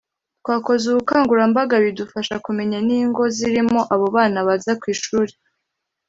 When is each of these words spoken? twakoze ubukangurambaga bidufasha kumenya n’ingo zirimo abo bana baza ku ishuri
twakoze 0.41 0.83
ubukangurambaga 0.89 1.75
bidufasha 1.83 2.35
kumenya 2.45 2.77
n’ingo 2.87 3.21
zirimo 3.35 3.79
abo 3.93 4.07
bana 4.15 4.39
baza 4.47 4.71
ku 4.81 4.85
ishuri 4.93 5.33